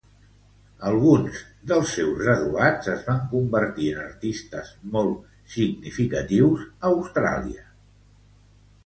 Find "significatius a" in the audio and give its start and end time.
5.57-6.83